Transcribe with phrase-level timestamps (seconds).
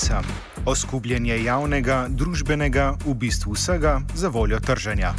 [0.00, 0.22] TISA,
[0.64, 5.10] oskubljenje javnega, družbenega, v bistvu vsega za voljo trženja.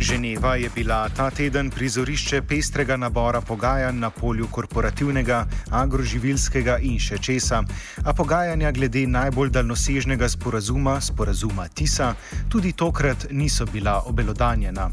[0.00, 7.20] Ženeva je bila ta teden prizorišče pestrega nabora pogajanj na polju korporativnega, agroživilskega in še
[7.22, 7.62] česa,
[8.02, 12.14] a pogajanja glede najbolj daljnosežnega sporazuma, sporazuma TISA,
[12.50, 14.90] tudi tokrat niso bila obelodanjena.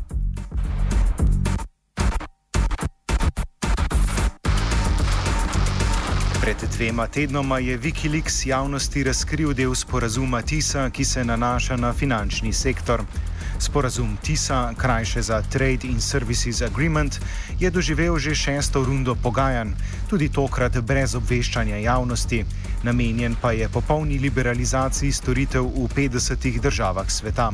[6.49, 12.53] Pred dvema tednoma je Wikileaks javnosti razkril del sporazuma TISA, ki se nanaša na finančni
[12.53, 13.03] sektor.
[13.59, 17.19] Sporazum TISA, krajše za Trade in Services Agreement,
[17.59, 19.75] je doživel že šesto rundo pogajanj,
[20.09, 22.45] tudi tokrat brez obveščanja javnosti.
[22.83, 27.51] Namenjen pa je popolni liberalizaciji storitev v 50 državah sveta.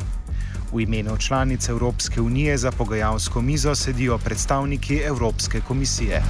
[0.72, 6.22] V imenu članic Evropske unije za pogajalsko mizo sedijo predstavniki Evropske komisije.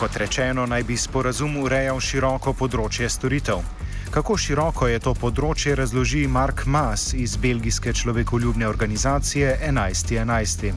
[0.00, 3.58] Kot rečeno, naj bi sporazum urejal široko področje storitev.
[4.14, 10.72] Kako široko je to področje, razloži Mark Mas iz belgijske človekoljubne organizacije 11.11.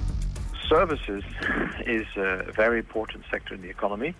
[0.68, 1.24] Services
[1.88, 4.12] is a very important sector in the economy.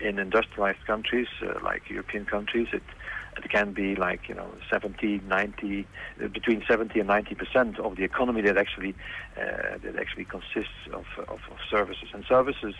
[0.00, 2.94] In industrialized countries uh, like European countries, it,
[3.36, 5.84] it can be like you know 70, 90,
[6.32, 8.96] between 70 and 90 percent of the economy that actually
[9.36, 12.08] uh, that actually consists of, of, of services.
[12.14, 12.72] And services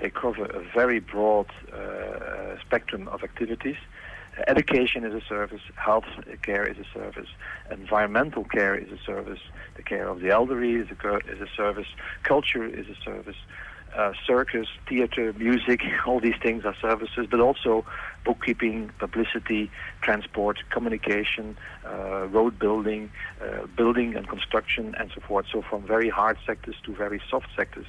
[0.00, 3.76] they cover a very broad uh, spectrum of activities.
[4.46, 6.04] Education is a service, health
[6.42, 7.28] care is a service,
[7.72, 9.40] environmental care is a service,
[9.76, 11.88] the care of the elderly is a, is a service,
[12.22, 13.36] culture is a service,
[13.96, 17.84] uh, circus, theater, music, all these things are services, but also
[18.24, 19.70] bookkeeping, publicity,
[20.02, 23.10] transport, communication, uh, road building,
[23.42, 25.46] uh, building and construction, and so forth.
[25.52, 27.86] So, from very hard sectors to very soft sectors.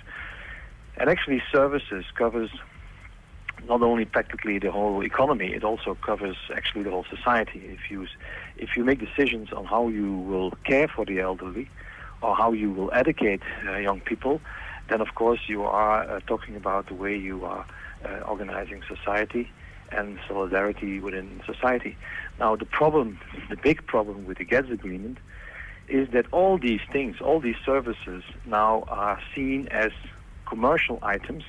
[1.00, 2.50] And actually, services covers
[3.68, 7.62] not only practically the whole economy, it also covers actually the whole society.
[7.66, 8.08] If you
[8.58, 11.70] if you make decisions on how you will care for the elderly,
[12.22, 14.42] or how you will educate uh, young people,
[14.90, 17.66] then of course you are uh, talking about the way you are
[18.06, 19.50] uh, organizing society
[19.92, 21.98] and solidarity within society.
[22.40, 25.18] Now, the problem, the big problem with the GATS agreement,
[25.88, 29.92] is that all these things, all these services, now are seen as
[30.50, 31.44] commercial items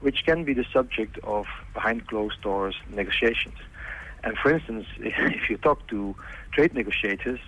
[0.00, 3.56] which can be the subject of behind closed doors negotiations.
[4.22, 6.14] And for instance, if you talk to
[6.52, 7.40] trade negotiators,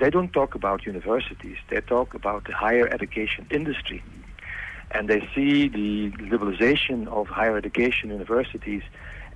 [0.00, 4.02] they don't talk about universities, they talk about the higher education industry.
[4.90, 8.82] And they see the liberalization of higher education universities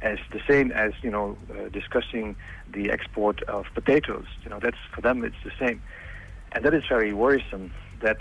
[0.02, 2.36] as the same as, you know, uh, discussing
[2.72, 4.26] the export of potatoes.
[4.44, 5.82] You know, that's, for them, it's the same.
[6.52, 8.18] And that is very worrisome that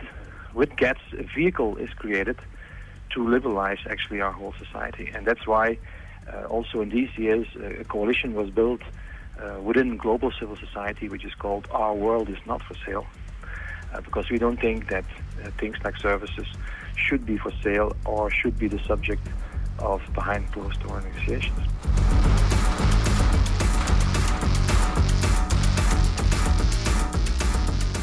[0.53, 2.37] with GATS, a vehicle is created
[3.11, 5.11] to liberalize actually our whole society.
[5.13, 5.77] And that's why
[6.31, 8.81] uh, also in these years uh, a coalition was built
[9.39, 13.05] uh, within global civil society, which is called Our World is Not for Sale,
[13.93, 15.05] uh, because we don't think that
[15.43, 16.47] uh, things like services
[16.95, 19.25] should be for sale or should be the subject
[19.79, 22.46] of behind closed door negotiations.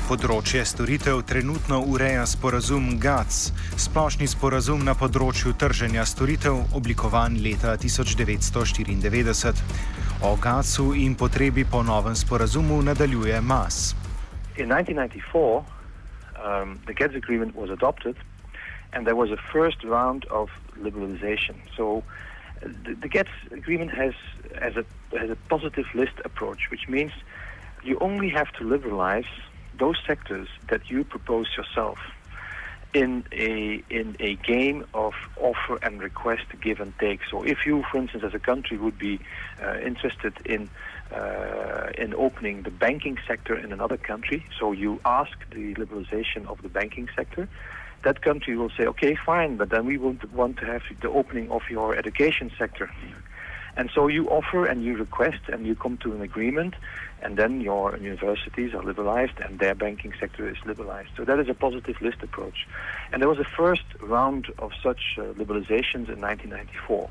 [0.05, 9.63] Področje storitev trenutno ureja sporazum GATS, splošni sporazum na področju trženja storitev, oblikovan leta 1994.
[10.29, 13.95] O GATS-u in potrebi po novem sporazumu nadaljuje MAS.
[14.61, 15.65] In 1994,
[16.37, 18.21] um, the GATS agreement was adopted
[18.93, 21.57] and there was a first round of liberalization.
[21.79, 22.05] So
[22.61, 24.13] the, the GATS agreement has,
[24.61, 24.85] has, a,
[25.17, 27.13] has a positive list approach, which means
[27.83, 29.33] you only have to liberalize
[29.79, 31.99] those sectors that you propose yourself
[32.95, 37.21] in a in a game of offer and request, give and take.
[37.29, 39.21] So, if you, for instance, as a country, would be
[39.63, 40.71] uh, interested in
[41.13, 46.63] uh, in opening the banking sector in another country, so you ask the liberalization of
[46.63, 47.49] the banking sector,
[48.05, 51.51] that country will say, okay, fine, but then we would want to have the opening
[51.51, 52.91] of your education sector.
[53.77, 56.75] And so you offer and you request and you come to an agreement,
[57.23, 61.11] and then your universities are liberalized and their banking sector is liberalized.
[61.17, 62.69] So that is a positive list approach.
[63.13, 67.11] And there was a first round of such uh, liberalizations in 1994.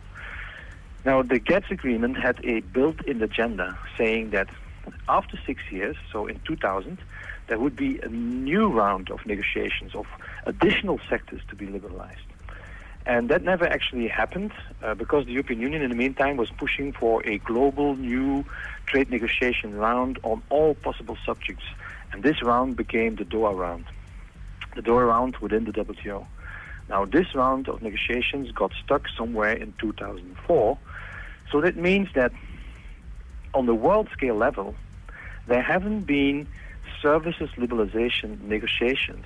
[1.05, 4.47] Now, the GATS agreement had a built in agenda saying that
[5.09, 6.97] after six years, so in 2000,
[7.47, 10.05] there would be a new round of negotiations of
[10.45, 12.21] additional sectors to be liberalized.
[13.05, 16.93] And that never actually happened uh, because the European Union, in the meantime, was pushing
[16.93, 18.45] for a global new
[18.85, 21.65] trade negotiation round on all possible subjects.
[22.11, 23.85] And this round became the Doha round,
[24.75, 26.25] the Doha round within the WTO.
[26.89, 30.77] Now, this round of negotiations got stuck somewhere in 2004.
[31.51, 32.31] So that means that
[33.53, 34.75] on the world scale level,
[35.47, 36.47] there haven't been
[37.01, 39.25] services liberalization negotiations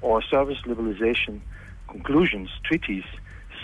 [0.00, 1.40] or service liberalization
[1.88, 3.04] conclusions, treaties,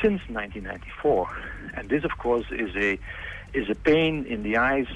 [0.00, 1.28] since 1994.
[1.74, 2.98] And this, of course, is a
[3.54, 4.86] is a pain in the eyes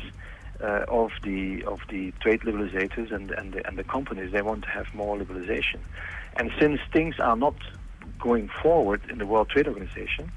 [0.62, 4.32] uh, of the of the trade liberalizers and and the, and the companies.
[4.32, 5.80] They want to have more liberalization,
[6.36, 7.54] and since things are not
[8.18, 10.30] going forward in the World Trade Organization,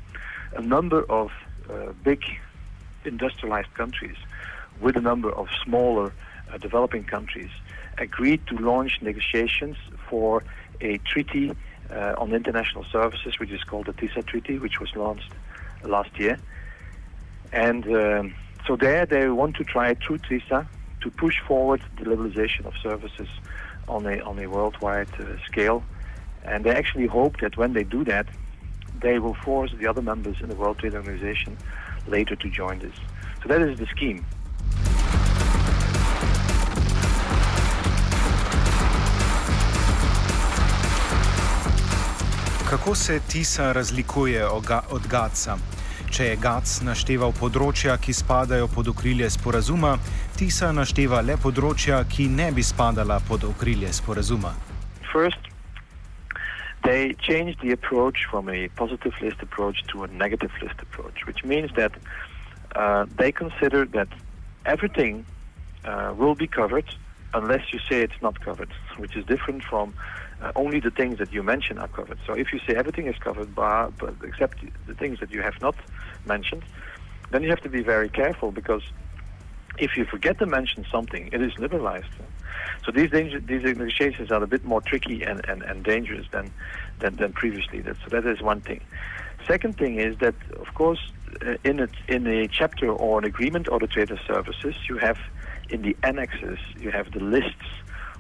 [0.56, 1.32] a number of
[1.70, 2.24] uh, big
[3.06, 4.18] industrialized countries,
[4.82, 6.12] with a number of smaller
[6.52, 7.50] uh, developing countries,
[7.98, 9.78] agreed to launch negotiations
[10.10, 10.44] for
[10.82, 11.52] a treaty
[11.92, 15.32] uh, on international services, which is called the TISA Treaty, which was launched
[15.84, 16.40] last year.
[17.52, 18.36] And um,
[18.68, 20.68] so there they want to try through TISA
[21.02, 23.28] to push forward the liberalization of services
[23.88, 25.84] on a, on a worldwide uh, scale.
[26.44, 28.28] And they actually hope that when they do that,
[29.02, 31.58] they will force the other members in the World Trade Organization
[32.08, 32.96] later to join this.
[33.42, 34.26] So that is the scheme.
[42.70, 44.48] Kako se TISA razlikuje
[44.92, 45.58] od GATS-a?
[46.12, 49.96] Če je GATS našteval področja, ki spadajo pod okrilje sporazuma,
[50.38, 54.54] TISA našteva le področja, ki ne bi spadala pod okrilje sporazuma.
[55.10, 55.50] First,
[56.86, 61.44] they changed the approach from a positive list approach to a negative list approach, which
[61.44, 61.98] means that
[62.76, 64.14] uh, they consider that
[64.68, 65.26] everything
[65.86, 66.86] uh, will be covered
[67.34, 69.94] unless you say it's not covered, which is different from
[70.42, 72.18] uh, only the things that you mention are covered.
[72.26, 73.94] So if you say everything is covered, but
[74.24, 75.76] except the things that you have not
[76.26, 76.64] mentioned,
[77.32, 78.84] then you have to be very careful because
[79.78, 82.08] if you forget to mention something, it is liberalized.
[82.86, 86.52] So these danger, these negotiations are a bit more tricky and, and, and dangerous than,
[87.00, 87.82] than, than previously.
[87.82, 88.82] That, so that is one thing.
[89.48, 91.00] Second thing is that, of course,
[91.46, 94.98] uh, in, a, in a chapter or an agreement or the trade of services, you
[94.98, 95.18] have
[95.70, 97.68] in the annexes, you have the lists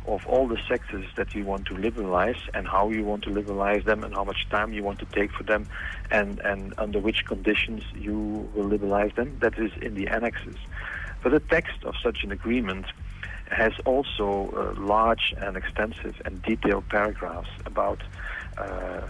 [0.08, 3.84] of all the sectors that you want to liberalize and how you want to liberalize
[3.84, 5.68] them and how much time you want to take for them
[6.10, 9.38] and, and under which conditions you will liberalize them.
[9.40, 10.58] That is in the annexes.
[11.22, 12.86] But the text of such an agreement
[13.52, 18.02] has also uh, large and extensive and detailed paragraphs about
[18.58, 19.02] uh,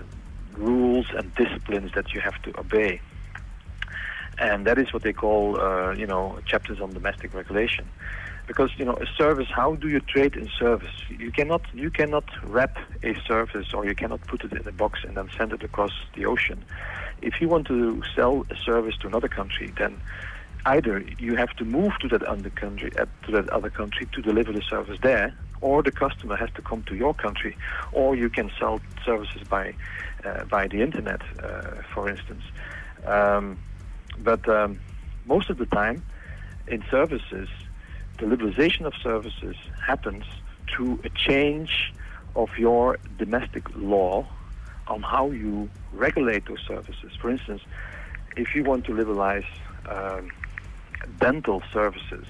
[0.53, 3.01] rules and disciplines that you have to obey.
[4.38, 7.86] And that is what they call, uh, you know, chapters on domestic regulation
[8.50, 10.96] because you know a service how do you trade in service?
[11.08, 15.01] You cannot you cannot wrap a service or you cannot put it in a box
[15.06, 16.65] and then send it across the ocean.
[17.22, 20.01] If you want to sell a service to another country then
[20.65, 24.20] either you have to move to that other country uh, to that other country to
[24.20, 27.56] deliver the service there or the customer has to come to your country
[27.91, 29.75] or you can sell services by
[30.25, 32.44] uh, by the internet uh, for instance.
[33.06, 33.60] Um,
[34.18, 34.79] but um,
[35.25, 36.03] most of the time
[36.68, 37.48] in services
[38.20, 40.26] the liberalization of services happens
[40.68, 41.94] through a change
[42.36, 44.28] of your domestic law
[44.88, 47.12] on how you regulate those services.
[47.20, 47.62] For instance,
[48.36, 49.46] if you want to liberalize
[49.88, 50.32] um,
[51.20, 52.26] dental services,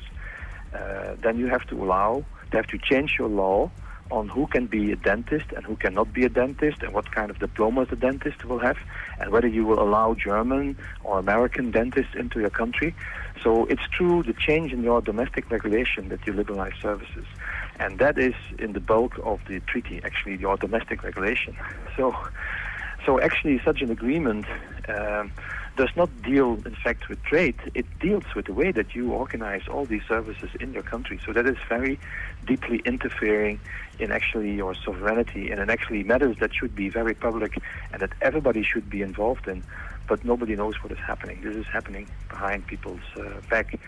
[0.74, 3.72] uh, then you have to allow, you have to change your law
[4.12, 7.30] on who can be a dentist and who cannot be a dentist and what kind
[7.30, 8.78] of diplomas the dentist will have
[9.20, 12.96] and whether you will allow German or American dentists into your country.
[13.44, 17.26] So it's true the change in your domestic regulation that you liberalize services.
[17.80, 21.56] And that is in the bulk of the treaty, actually, your domestic regulation.
[21.96, 22.16] So,
[23.06, 24.46] so actually, such an agreement
[24.90, 25.32] um,
[25.78, 27.56] does not deal, in fact, with trade.
[27.74, 31.22] It deals with the way that you organize all these services in your country.
[31.26, 31.98] So that is very
[32.46, 33.62] deeply interfering
[33.98, 37.58] in actually your sovereignty and in actually matters that should be very public
[37.94, 39.64] and that everybody should be involved in,
[40.10, 41.40] but nobody knows what is happening.
[41.42, 43.80] This is happening behind people's uh, back.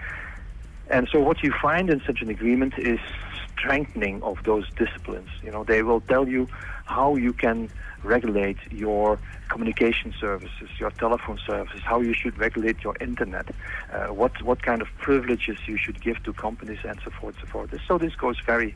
[0.89, 2.99] And so what you find in such an agreement is
[3.57, 5.29] strengthening of those disciplines.
[5.43, 6.47] You know, they will tell you
[6.85, 7.69] how you can
[8.03, 13.47] regulate your communication services, your telephone services, how you should regulate your internet,
[13.93, 17.47] uh, what what kind of privileges you should give to companies, and so forth, so
[17.47, 17.69] forth.
[17.87, 18.75] So this goes very,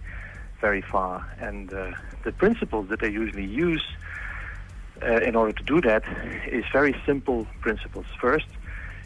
[0.61, 1.25] very far.
[1.39, 1.91] And uh,
[2.23, 3.83] the principles that they usually use
[5.01, 6.03] uh, in order to do that
[6.47, 8.05] is very simple principles.
[8.19, 8.47] First,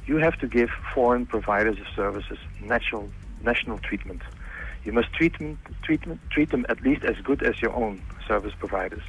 [0.06, 3.10] you have to give foreign providers of services natural
[3.42, 4.22] national treatment.
[4.84, 8.54] You must treat them, treat treat them at least as good as your own service
[8.58, 9.04] providers.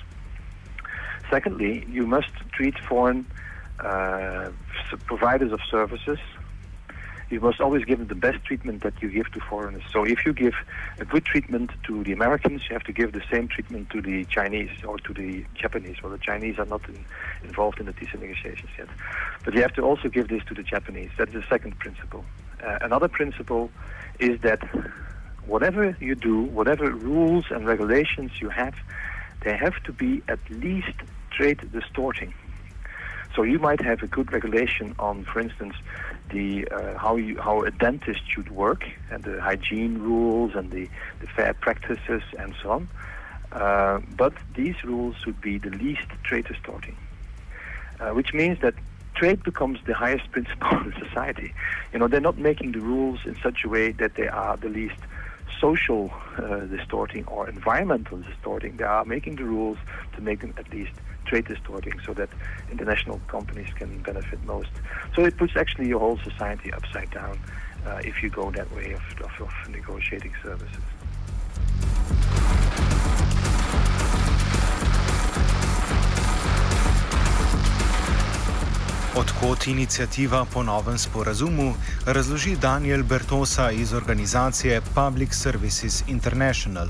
[1.30, 3.26] Secondly, you must treat foreign
[3.78, 4.50] uh,
[5.06, 6.18] providers of services.
[7.30, 9.84] You must always give them the best treatment that you give to foreigners.
[9.92, 10.54] So if you give
[10.98, 14.24] a good treatment to the Americans, you have to give the same treatment to the
[14.24, 16.02] Chinese or to the Japanese.
[16.02, 17.04] Well, the Chinese are not in,
[17.44, 18.88] involved in the TISA negotiations yet.
[19.44, 21.10] But you have to also give this to the Japanese.
[21.18, 22.24] That is the second principle.
[22.64, 23.70] Uh, another principle
[24.18, 24.60] is that
[25.46, 28.74] whatever you do, whatever rules and regulations you have,
[29.42, 30.96] they have to be at least
[31.30, 32.34] trade distorting.
[33.40, 35.74] So you might have a good regulation on, for instance,
[36.28, 40.90] the uh, how you how a dentist should work and the hygiene rules and the,
[41.20, 42.88] the fair practices and so on.
[43.52, 46.98] Uh, but these rules should be the least trade distorting,
[47.98, 48.74] uh, which means that
[49.14, 51.54] trade becomes the highest principle in society.
[51.94, 54.68] You know, they're not making the rules in such a way that they are the
[54.68, 55.00] least
[55.58, 58.76] social uh, distorting or environmental distorting.
[58.76, 59.78] They are making the rules
[60.14, 60.92] to make them at least
[61.30, 62.30] trade distorting so that
[62.74, 64.74] international companies can benefit most.
[65.14, 67.34] So it puts actually your whole society upside down
[67.86, 70.84] uh, if you go that way of, of, of negotiating services.
[79.20, 81.74] Odkot inicijativa po novem sporazumu,
[82.06, 86.88] razloži Daniel Bertossa iz organizacije Public Services International.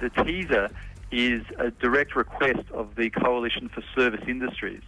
[0.00, 0.68] The TISA
[1.10, 4.82] is a direct request of the Coalition for Service Industries.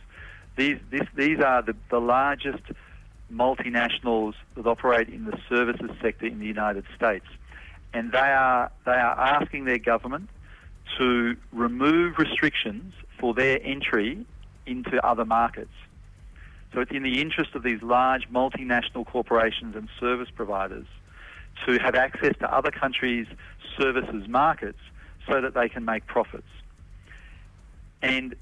[0.57, 2.63] These, this, these are the, the largest
[3.33, 7.27] multinationals that operate in the services sector in the United States.
[7.95, 10.29] And they are, they are asking their government
[10.99, 14.25] to remove restrictions for their entry
[14.67, 15.73] into other markets.
[16.73, 20.87] So it's in the interest of these large multinational corporations and service providers
[21.67, 23.27] to have access to other countries'
[23.79, 24.79] services markets
[25.29, 26.49] so that they can make profits.
[28.03, 28.35] And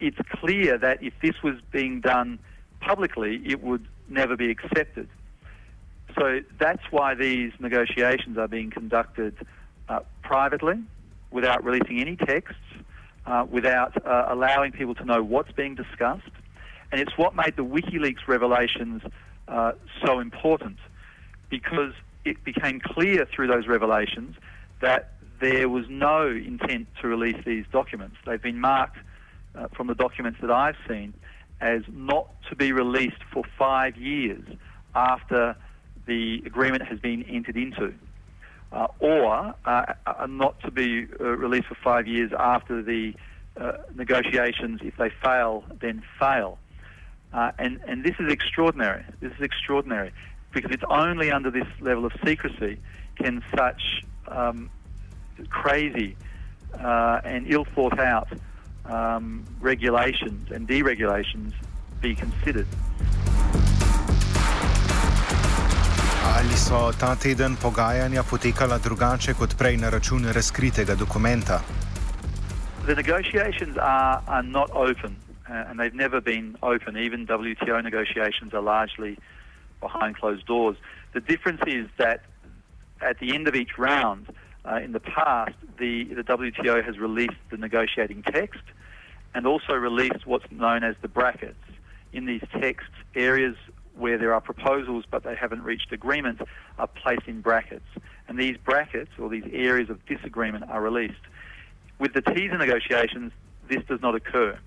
[0.00, 2.38] it's clear that if this was being done
[2.80, 5.08] publicly, it would never be accepted.
[6.18, 9.34] So that's why these negotiations are being conducted
[9.88, 10.82] uh, privately,
[11.30, 12.58] without releasing any texts,
[13.26, 16.30] uh, without uh, allowing people to know what's being discussed.
[16.92, 19.02] And it's what made the WikiLeaks revelations
[19.48, 19.72] uh,
[20.04, 20.78] so important
[21.50, 21.92] because
[22.24, 24.36] it became clear through those revelations
[24.80, 28.16] that there was no intent to release these documents.
[28.24, 28.98] They've been marked
[29.54, 31.14] uh, from the documents that I've seen
[31.60, 34.44] as not to be released for five years
[34.94, 35.56] after
[36.06, 37.94] the agreement has been entered into,
[38.72, 43.14] uh, or uh, uh not to be uh, released for five years after the
[43.56, 46.58] uh, negotiations, if they fail, then fail.
[47.32, 49.04] and, and this is extraordinary.
[49.20, 50.12] This is extraordinary
[50.52, 52.78] because it's only under this level of secrecy
[53.16, 54.70] can such um,
[55.50, 56.16] crazy
[56.74, 58.28] uh, and ill thought out
[58.84, 61.52] um, regulations and deregulations
[62.00, 62.66] be considered.
[66.36, 71.60] Ali so ta teden pogajanja potekala drugače kot prej na račun razkritega dokumenta?
[72.86, 75.16] The negotiations are, are not open
[75.48, 76.96] uh, and they've never been open.
[76.96, 79.18] Even WTO negotiations are largely
[79.80, 80.76] behind closed doors.
[81.12, 82.20] The difference is that
[83.00, 84.26] at the end of each round,
[84.66, 88.62] uh, in the past, the, the WTO has released the negotiating text
[89.34, 91.58] and also released what's known as the brackets.
[92.12, 93.56] In these texts, areas
[93.96, 96.40] where there are proposals but they haven't reached agreement
[96.78, 97.86] are placed in brackets.
[98.28, 101.14] And these brackets, or these areas of disagreement, are released.
[101.98, 103.32] With the TISA negotiations,
[103.68, 104.58] this does not occur.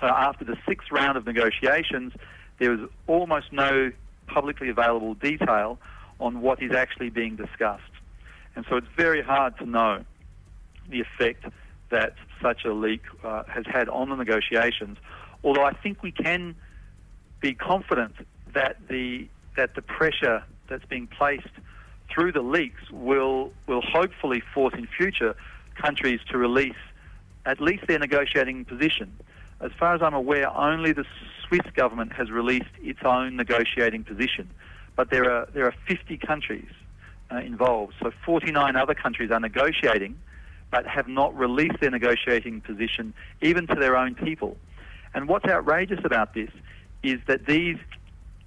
[0.00, 2.12] So after the sixth round of negotiations,
[2.58, 3.92] there is almost no
[4.26, 5.78] publicly available detail
[6.20, 7.82] on what is actually being discussed.
[8.56, 10.04] And so it's very hard to know
[10.88, 11.44] the effect
[11.90, 14.98] that such a leak uh, has had on the negotiations.
[15.44, 16.56] Although I think we can
[17.40, 18.14] be confident
[18.54, 21.48] that the that the pressure that's being placed
[22.10, 25.36] through the leaks will will hopefully force in future
[25.74, 26.82] countries to release
[27.44, 29.12] at least their negotiating position.
[29.60, 31.04] As far as I'm aware, only the
[31.46, 34.50] Swiss government has released its own negotiating position,
[34.96, 36.70] but there are there are 50 countries
[37.30, 37.94] uh, involved.
[38.02, 40.18] So 49 other countries are negotiating,
[40.70, 44.56] but have not released their negotiating position even to their own people.
[45.14, 46.50] And what's outrageous about this
[47.02, 47.78] is that these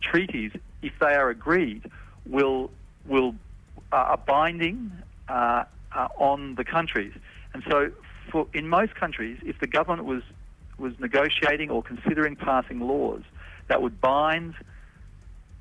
[0.01, 1.89] treaties, if they are agreed,
[2.25, 2.69] will
[3.05, 3.35] will
[3.91, 4.91] uh, are binding
[5.27, 5.63] uh,
[5.95, 7.13] uh, on the countries.
[7.53, 7.91] And so,
[8.31, 10.23] for in most countries, if the government was
[10.77, 13.23] was negotiating or considering passing laws
[13.67, 14.55] that would bind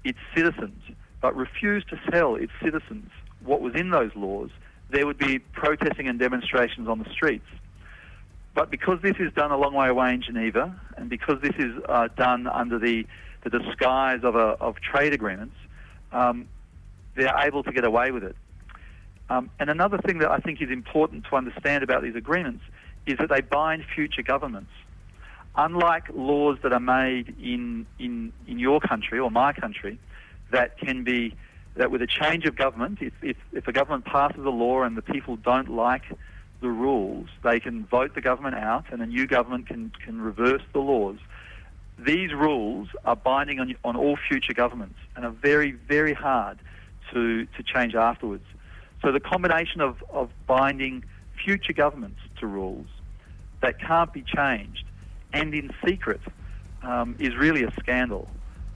[0.04, 0.80] its citizens,
[1.20, 3.10] but refuse to tell its citizens
[3.42, 4.50] what was in those laws,
[4.90, 7.46] there would be protesting and demonstrations on the streets.
[8.54, 11.72] But because this is done a long way away in Geneva, and because this is
[11.88, 13.06] uh, done under the,
[13.44, 15.54] the disguise of, a, of trade agreements,
[16.12, 16.48] um,
[17.14, 18.36] they're able to get away with it.
[19.30, 22.64] Um, and another thing that I think is important to understand about these agreements
[23.06, 24.70] is that they bind future governments.
[25.56, 29.98] Unlike laws that are made in, in, in your country or my country,
[30.50, 31.34] that can be,
[31.76, 34.96] that with a change of government, if, if, if a government passes a law and
[34.96, 36.02] the people don't like
[36.60, 40.62] the rules, they can vote the government out and a new government can, can reverse
[40.72, 41.18] the laws.
[41.98, 46.58] These rules are binding on, on all future governments and are very, very hard
[47.12, 48.44] to, to change afterwards.
[49.02, 51.04] So the combination of, of binding
[51.44, 52.86] future governments to rules
[53.60, 54.84] that can't be changed
[55.32, 56.20] and in secret
[56.82, 58.28] um, is really a scandal.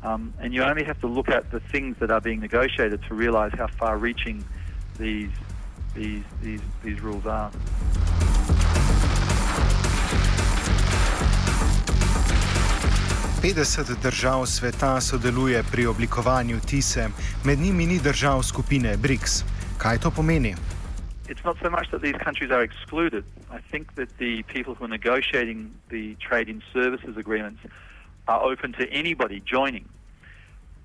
[0.04, 3.14] Um, and you only have to look at the things that are being negotiated to
[3.14, 4.44] realise how far-reaching
[4.98, 5.30] these,
[5.94, 7.50] these, these, these rules are.
[13.42, 17.08] Petdeset držav sveta sodeluje pri oblikovanju TISE,
[17.44, 19.44] med njimi ni držav skupine BRICS.
[19.78, 20.54] Kaj to pomeni?
[21.28, 23.24] It's not so much that these countries are excluded.
[23.50, 27.60] I think that the people who are negotiating the trade in services agreements
[28.28, 29.88] are open to anybody joining.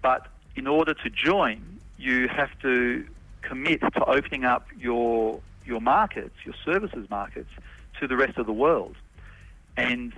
[0.01, 3.05] But in order to join, you have to
[3.41, 7.49] commit to opening up your your markets, your services markets,
[7.99, 8.95] to the rest of the world.
[9.75, 10.13] And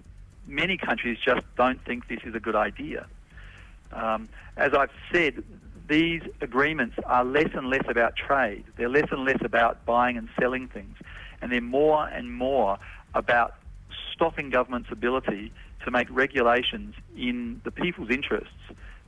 [0.48, 3.08] many countries just don't think this is a good idea.
[3.92, 5.44] Um, as I've said,
[5.88, 8.64] these agreements are less and less about trade.
[8.78, 10.96] They're less and less about buying and selling things.
[11.42, 12.78] And they're more and more
[13.16, 13.56] about
[14.14, 15.52] stopping government's ability
[15.86, 18.54] to make regulations in the people's interests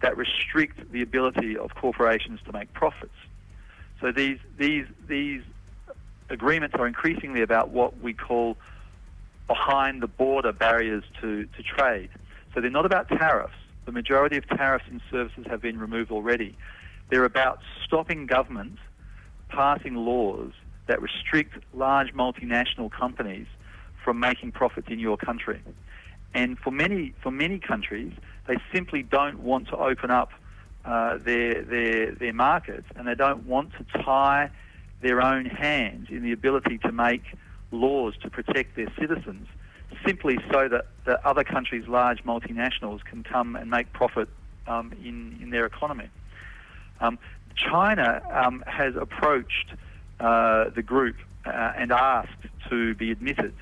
[0.01, 3.13] that restrict the ability of corporations to make profits.
[3.99, 5.41] So these, these, these
[6.29, 8.57] agreements are increasingly about what we call
[9.47, 12.10] behind the border barriers to, to trade.
[12.53, 13.53] So they're not about tariffs.
[13.86, 16.57] The majority of tariffs and services have been removed already.
[17.10, 18.79] They're about stopping governments
[19.49, 20.51] passing laws
[20.88, 23.47] that restrict large multinational companies
[24.03, 25.62] from making profits in your country.
[26.34, 28.13] And for many, for many countries,
[28.48, 30.32] they simply don't want to open up
[30.86, 34.50] uh, their, their, their markets and they don't want to tie
[35.02, 37.24] their own hands in the ability to make
[37.72, 39.48] laws to protect their citizens
[40.06, 44.30] simply so that, that other countries' large multinationals can come and make profit
[44.67, 46.10] um, in, in their economy.
[47.00, 47.20] Um,
[47.56, 49.74] China um, has approached
[50.20, 51.15] uh, the group
[51.46, 52.30] uh, and asked
[52.70, 53.54] to be admitted,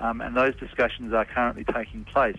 [0.00, 2.38] um, and those discussions are currently taking place.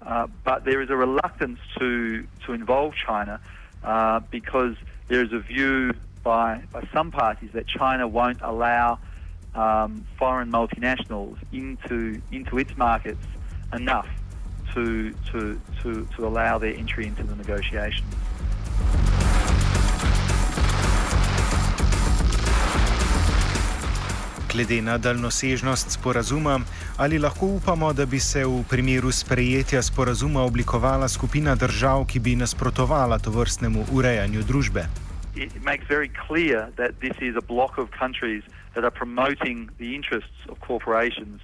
[0.00, 3.40] Uh, but there is a reluctance to, to involve China
[3.84, 4.74] uh, because
[5.08, 8.98] there is a view by, by some parties that China won't allow
[9.54, 13.24] um, foreign multinationals into into its markets
[13.72, 14.08] enough
[14.74, 18.14] to to to, to allow their entry into the negotiations.
[24.52, 26.60] Glede na daljnosežnost sporazuma,
[26.96, 32.34] ali lahko upamo, da bi se v primeru sprejetja sporazuma oblikovala skupina držav, ki bi
[32.36, 34.84] nasprotovala to vrstnemu urejanju družbe?
[35.36, 39.94] It makes very clear that this is a block of countries that are promoting the
[39.96, 41.40] interests of corporations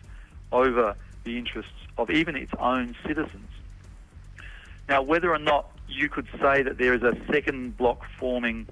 [0.52, 0.94] over
[1.24, 3.50] the interests of even its own citizens.
[4.88, 8.66] Now, whether or not you could say that there is a second block forming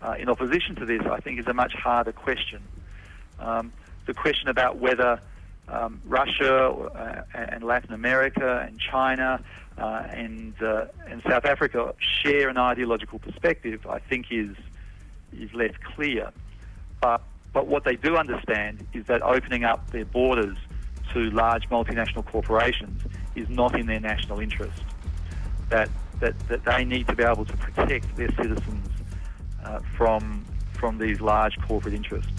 [0.00, 2.62] uh, in opposition to this, I think is a much harder question.
[3.40, 3.72] Um,
[4.06, 5.20] the question about whether
[5.68, 9.42] um, Russia uh, and Latin America and China
[9.78, 14.56] uh, and uh, and South Africa share an ideological perspective, I think is
[15.32, 16.30] is less clear.
[17.00, 17.22] But
[17.52, 20.56] but what they do understand is that opening up their borders
[21.12, 23.02] to large multinational corporations
[23.34, 24.82] is not in their national interest.
[25.68, 25.88] That
[26.20, 28.88] that, that they need to be able to protect their citizens
[29.64, 32.30] uh, from, from these large corporate interests.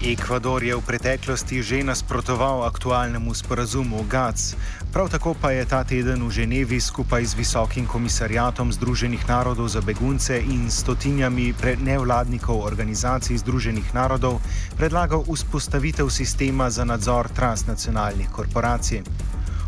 [0.00, 4.56] Ekvador je v preteklosti že nasprotoval aktualnemu sporazumu GATS,
[4.96, 9.84] prav tako pa je ta teden v Ženevi skupaj z Visokim komisarjatom Združenih narodov za
[9.84, 11.52] begunce in stotinjami
[11.84, 14.40] nevladnikov organizacij Združenih narodov
[14.80, 19.04] predlagal vzpostavitev sistema za nadzor transnacionalnih korporacij.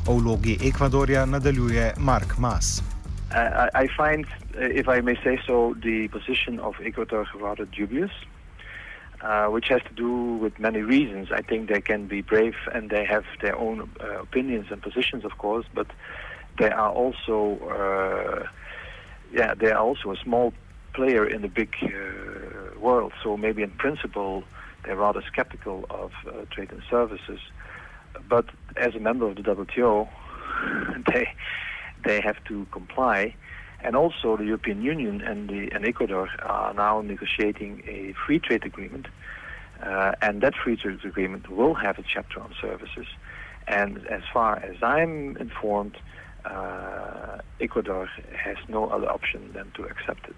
[0.08, 2.80] O vlogi Ekvadorja nadaljuje Mark Mas.
[3.28, 4.24] Uh, I find,
[4.56, 8.12] uh, if I may say so, the position of Ecuador rather dubious.
[9.22, 11.28] Uh, which has to do with many reasons.
[11.32, 15.24] I think they can be brave and they have their own uh, opinions and positions,
[15.24, 15.86] of course, but
[16.58, 18.46] they are also, uh,
[19.32, 20.52] yeah, they are also a small
[20.94, 23.12] player in the big uh, world.
[23.22, 24.44] So maybe in principle
[24.84, 27.38] they're rather skeptical of uh, trade and services,
[28.28, 30.08] but as a member of the WTO,
[31.12, 31.28] they
[32.04, 33.34] they have to comply.
[33.84, 38.64] And also, the European Union and, the, and Ecuador are now negotiating a free trade
[38.64, 39.06] agreement.
[39.82, 43.06] Uh, and that free trade agreement will have a chapter on services.
[43.66, 45.96] And as far as I'm informed,
[46.44, 50.36] uh, Ecuador has no other option than to accept it.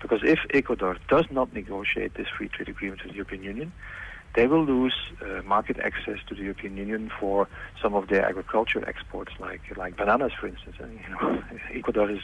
[0.00, 3.72] Because if Ecuador does not negotiate this free trade agreement with the European Union,
[4.34, 7.48] they will lose uh, market access to the European Union for
[7.82, 10.76] some of their agricultural exports, like like bananas, for instance.
[10.78, 11.42] And, you know,
[11.74, 12.22] Ecuador is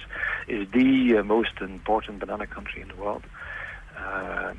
[0.48, 3.24] is the uh, most important banana country in the world,
[3.98, 4.52] uh,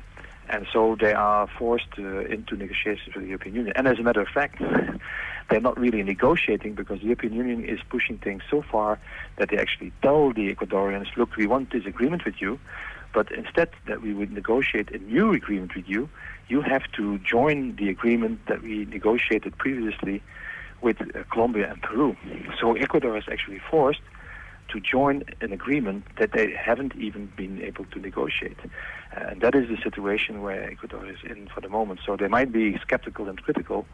[0.48, 3.72] and so they are forced uh, into negotiations with the European Union.
[3.76, 4.60] And as a matter of fact,
[5.50, 8.98] they're not really negotiating because the European Union is pushing things so far
[9.36, 12.58] that they actually tell the Ecuadorians, "Look, we want this agreement with you."
[13.14, 16.10] But instead that we would negotiate a new agreement with you,
[16.48, 20.22] you have to join the agreement that we negotiated previously
[20.82, 22.16] with uh, Colombia and Peru.
[22.60, 24.02] So Ecuador is actually forced
[24.68, 28.58] to join an agreement that they haven't even been able to negotiate.
[29.16, 32.00] Uh, and that is the situation where Ecuador is in for the moment.
[32.04, 33.86] So they might be skeptical and critical,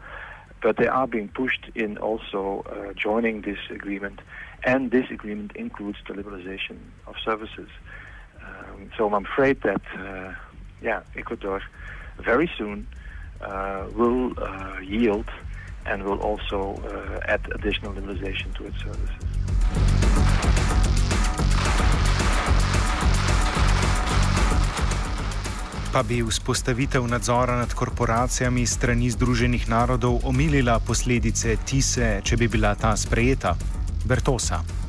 [0.61, 4.19] but they are being pushed in also uh, joining this agreement.
[4.63, 7.69] And this agreement includes the liberalization of services.
[8.51, 10.33] Um, so I'm afraid that, uh,
[10.81, 11.61] yeah, Ecuador
[12.19, 12.87] very soon
[13.41, 15.29] uh, will uh, yield
[15.85, 19.25] and will also uh, add additional liberalization to its services.
[25.91, 32.71] Pa bi vzpostavitev nadzora nad korporacijami strani Združenih narodov omilila posledice tise, če bi bila
[32.79, 33.57] ta sprejeta?
[34.07, 34.80] Bertosa.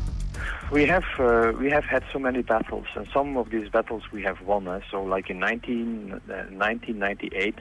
[0.72, 4.22] We have uh, we have had so many battles, and some of these battles we
[4.22, 4.66] have won.
[4.66, 7.58] Uh, so, like in 19, uh, 1998,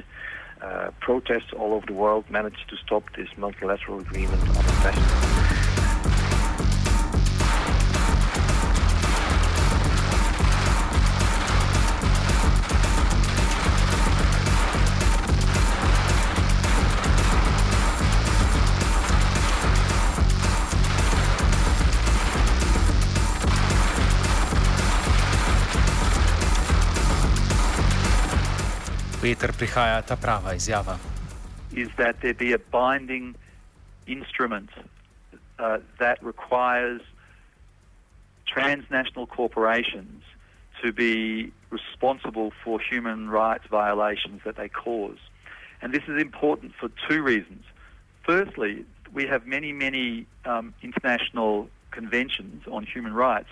[0.61, 5.40] uh, protests all over the world managed to stop this multilateral agreement on investment.
[29.31, 30.99] Peter prihaja ta prava izjava.
[31.71, 33.33] is that there be a binding
[34.05, 34.69] instrument
[35.57, 36.99] uh, that requires
[38.45, 40.21] transnational corporations
[40.83, 45.21] to be responsible for human rights violations that they cause.
[45.81, 47.63] And this is important for two reasons.
[48.25, 53.47] Firstly, we have many, many um, international conventions on human rights,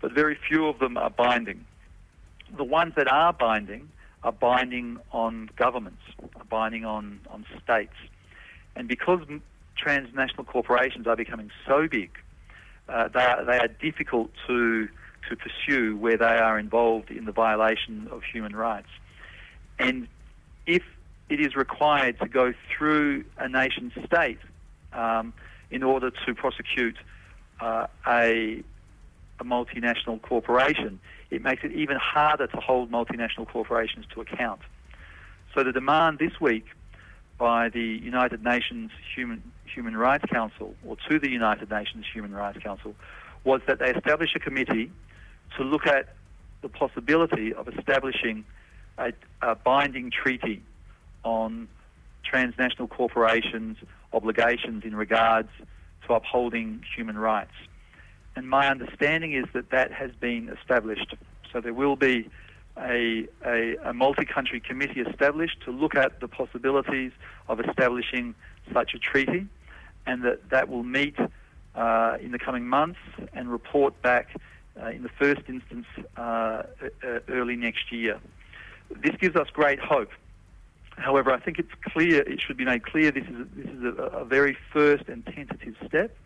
[0.00, 1.66] but very few of them are binding.
[2.56, 3.90] The ones that are binding
[4.22, 6.02] are binding on governments,
[6.36, 7.94] are binding on, on states.
[8.74, 9.20] And because
[9.76, 12.10] transnational corporations are becoming so big,
[12.88, 14.88] uh, they, are, they are difficult to,
[15.28, 18.88] to pursue where they are involved in the violation of human rights.
[19.78, 20.08] And
[20.66, 20.82] if
[21.28, 24.38] it is required to go through a nation state
[24.92, 25.32] um,
[25.70, 26.96] in order to prosecute
[27.60, 28.62] uh, a,
[29.38, 30.98] a multinational corporation,
[31.30, 34.60] it makes it even harder to hold multinational corporations to account.
[35.54, 36.66] So the demand this week
[37.38, 42.58] by the United Nations Human, Human Rights Council, or to the United Nations Human Rights
[42.58, 42.94] Council,
[43.44, 44.90] was that they establish a committee
[45.56, 46.14] to look at
[46.62, 48.44] the possibility of establishing
[48.98, 49.12] a,
[49.42, 50.62] a binding treaty
[51.22, 51.68] on
[52.24, 53.76] transnational corporations'
[54.12, 55.48] obligations in regards
[56.06, 57.52] to upholding human rights.
[58.38, 61.16] And my understanding is that that has been established.
[61.52, 62.30] So there will be
[62.78, 67.10] a, a, a multi-country committee established to look at the possibilities
[67.48, 68.36] of establishing
[68.72, 69.48] such a treaty,
[70.06, 71.16] and that that will meet
[71.74, 73.00] uh, in the coming months
[73.32, 74.28] and report back
[74.80, 76.62] uh, in the first instance uh,
[77.28, 78.20] early next year.
[79.02, 80.12] This gives us great hope.
[80.90, 84.02] However, I think it's clear, it should be made clear this is, this is a,
[84.22, 86.16] a very first and tentative step,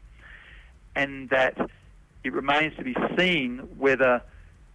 [0.95, 1.57] and that
[2.25, 4.23] it remains to be seen whether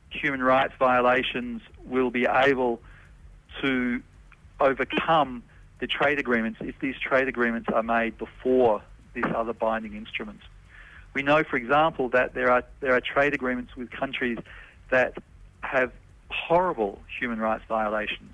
[0.10, 2.80] human rights violations will be able
[3.62, 4.02] to
[4.60, 5.44] overcome
[5.80, 8.82] the trade agreements if these trade agreements are made before
[9.14, 10.40] this other binding instrument.
[11.14, 14.38] We know, for example, that there are there are trade agreements with countries
[14.90, 15.18] that
[15.62, 15.92] have
[16.30, 18.34] horrible human rights violations.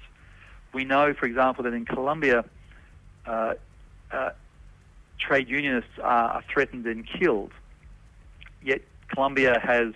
[0.73, 2.43] We know, for example, that in Colombia,
[3.26, 3.54] uh,
[4.12, 4.32] uh,
[5.19, 7.52] trade unionists are, are threatened and killed.
[8.62, 9.94] Yet Colombia has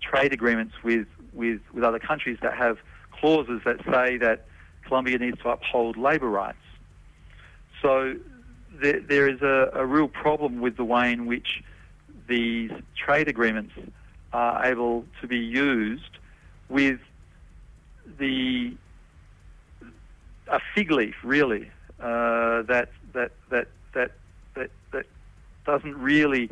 [0.00, 2.78] trade agreements with, with, with other countries that have
[3.12, 4.46] clauses that say that
[4.86, 6.58] Colombia needs to uphold labour rights.
[7.80, 8.14] So
[8.80, 11.62] there, there is a, a real problem with the way in which
[12.28, 13.72] these trade agreements
[14.32, 16.18] are able to be used
[16.68, 16.98] with
[18.18, 18.74] the
[20.48, 24.10] a fig leaf, really, uh, that that that that
[24.54, 25.06] that that
[25.64, 26.50] doesn't really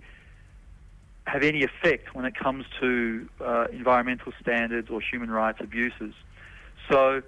[1.26, 6.14] have any effect when it comes to uh, environmental standards or human rights abuses.
[6.90, 7.22] So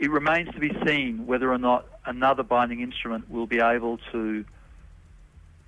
[0.00, 4.44] it remains to be seen whether or not another binding instrument will be able to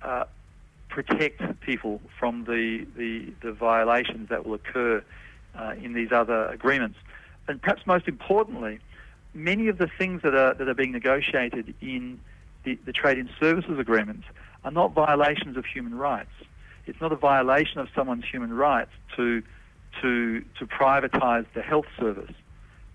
[0.01, 0.25] uh,
[0.89, 5.03] protect people from the, the, the, violations that will occur
[5.55, 6.97] uh, in these other agreements.
[7.47, 8.79] And perhaps most importantly,
[9.33, 12.19] many of the things that are, that are being negotiated in
[12.63, 14.25] the, the trade in services agreements
[14.63, 16.31] are not violations of human rights
[16.85, 19.41] it's not a violation of someone's human rights to
[20.01, 22.33] to to privatise the health service.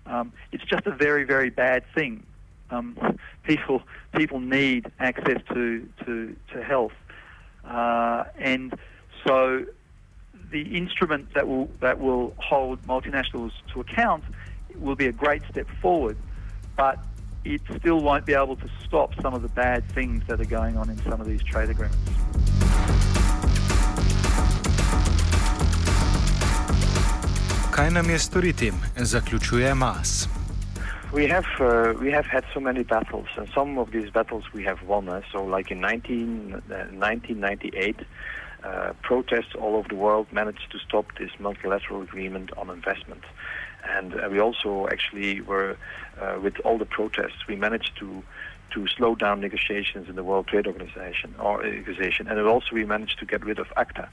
[0.05, 2.23] Um, it's just a very very bad thing.
[2.71, 2.97] Um,
[3.43, 3.81] people
[4.15, 6.93] people need access to to to health,
[7.65, 8.77] uh, and
[9.25, 9.65] so
[10.51, 14.23] the instrument that will that will hold multinationals to account
[14.77, 16.17] will be a great step forward,
[16.77, 16.99] but
[17.45, 20.77] it still won't be able to stop some of the bad things that are going
[20.77, 22.28] on in some of these trade agreements.
[27.79, 28.71] Kaj nam je storiti?
[28.95, 30.27] Zaključuje Maes.
[31.13, 34.63] We have uh, we have had so many battles, and some of these battles we
[34.65, 35.09] have won.
[35.09, 37.95] Uh, so, like in 19, uh, 1998,
[38.63, 43.23] uh, protests all over the world managed to stop this multilateral agreement on investment,
[43.97, 45.77] and uh, we also actually were
[46.21, 48.23] uh, with all the protests, we managed to
[48.73, 53.19] to slow down negotiations in the World Trade Organization or organization, and also we managed
[53.19, 54.09] to get rid of ACTA.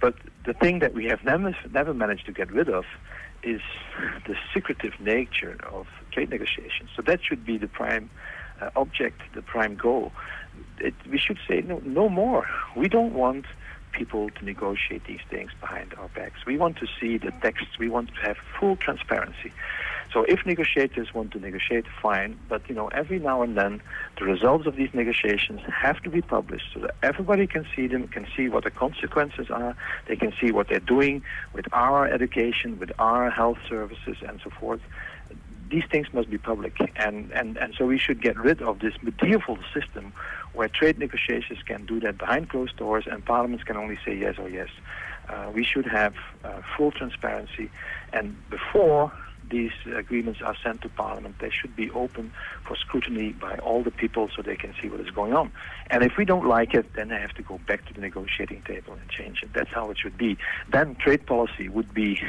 [0.00, 0.14] But
[0.46, 2.84] the thing that we have never, never managed to get rid of
[3.42, 3.60] is
[4.26, 6.90] the secretive nature of trade negotiations.
[6.94, 8.10] So that should be the prime
[8.60, 10.12] uh, object, the prime goal.
[10.80, 12.48] It, we should say no, no more.
[12.76, 13.46] We don't want
[13.92, 16.44] people to negotiate these things behind our backs.
[16.46, 17.78] We want to see the texts.
[17.78, 19.52] We want to have full transparency.
[20.12, 22.38] So if negotiators want to negotiate, fine.
[22.48, 23.82] But you know, every now and then,
[24.18, 28.08] the results of these negotiations have to be published so that everybody can see them,
[28.08, 29.76] can see what the consequences are.
[30.06, 34.50] They can see what they're doing with our education, with our health services, and so
[34.50, 34.80] forth.
[35.70, 38.94] These things must be public, and, and, and so we should get rid of this
[39.02, 40.14] medieval system
[40.54, 44.36] where trade negotiations can do that behind closed doors and parliaments can only say yes
[44.38, 44.70] or yes.
[45.28, 47.70] Uh, we should have uh, full transparency,
[48.14, 49.12] and before
[49.50, 52.32] these agreements are sent to Parliament, they should be open
[52.66, 55.50] for scrutiny by all the people so they can see what is going on.
[55.90, 58.62] And if we don't like it, then they have to go back to the negotiating
[58.62, 59.52] table and change it.
[59.52, 60.36] That's how it should be.
[60.70, 62.20] Then trade policy would be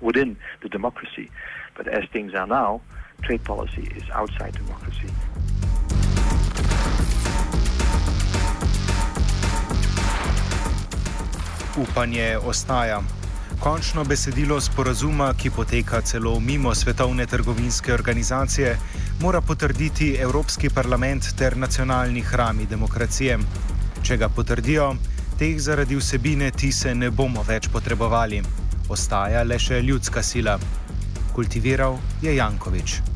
[0.00, 1.30] within the democracy.
[1.76, 2.80] But as things are now,
[3.22, 5.10] trade policy is outside democracy.
[11.76, 13.04] Upanje ostaja.
[13.60, 18.76] Končno besedilo sporazuma, ki poteka celo mimo Svetovne trgovinske organizacije,
[19.20, 23.38] mora potrditi Evropski parlament ter nacionalni hrami demokracije.
[24.02, 24.92] Če ga potrdijo,
[25.38, 28.42] teh zaradi vsebine tise ne bomo več potrebovali.
[28.88, 30.58] Ostaja le še ljudska sila.
[31.34, 33.15] Kultiviral je Jankovič.